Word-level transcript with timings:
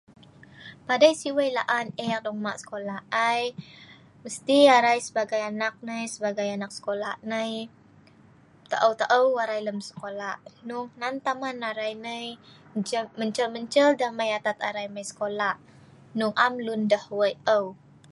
Padei 0.87 1.13
sik 1.21 1.35
weik 1.37 1.55
laan 1.57 1.87
eek 2.05 2.21
dong 2.25 2.39
hma 2.41 2.53
sekola 2.61 2.95
ai, 3.29 3.43
mesti 4.23 4.57
arai 4.77 4.99
sebagai 5.07 5.41
anak 5.51 5.75
nai 5.87 6.03
sebagai 6.13 6.47
anak 6.57 6.71
sekola 6.77 7.09
nai 7.31 7.51
taeu-taeu 8.71 9.27
arai 9.43 9.59
lem 9.67 9.79
sekola, 9.89 10.29
hnung 10.59 10.87
hnan 10.93 11.15
taman 11.25 11.57
arai 11.69 11.93
nai 12.07 12.25
mencel-mencel 13.19 13.89
deh 13.99 14.11
mai 14.17 14.29
atat 14.37 14.57
arai 14.69 14.87
mai 14.95 15.05
sekola, 15.11 15.49
hnung 16.13 16.33
am 16.45 16.53
lun 16.65 16.81
deh 16.91 17.05
weik 17.19 17.37
eu. 17.57 17.65